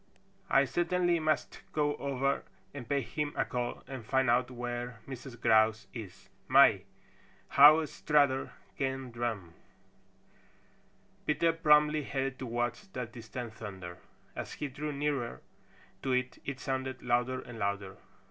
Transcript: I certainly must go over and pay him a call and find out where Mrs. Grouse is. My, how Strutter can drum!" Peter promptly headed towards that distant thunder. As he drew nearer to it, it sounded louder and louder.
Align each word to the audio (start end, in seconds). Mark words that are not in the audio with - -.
I 0.49 0.65
certainly 0.65 1.19
must 1.19 1.61
go 1.73 1.95
over 1.97 2.41
and 2.73 2.89
pay 2.89 3.01
him 3.01 3.33
a 3.35 3.45
call 3.45 3.83
and 3.85 4.03
find 4.03 4.31
out 4.31 4.49
where 4.49 4.99
Mrs. 5.07 5.39
Grouse 5.39 5.85
is. 5.93 6.27
My, 6.47 6.85
how 7.49 7.85
Strutter 7.85 8.51
can 8.79 9.11
drum!" 9.11 9.53
Peter 11.27 11.53
promptly 11.53 12.01
headed 12.01 12.39
towards 12.39 12.87
that 12.93 13.11
distant 13.13 13.53
thunder. 13.53 13.99
As 14.35 14.53
he 14.53 14.69
drew 14.69 14.91
nearer 14.91 15.43
to 16.01 16.13
it, 16.13 16.39
it 16.45 16.59
sounded 16.59 17.03
louder 17.03 17.39
and 17.39 17.59
louder. 17.59 17.97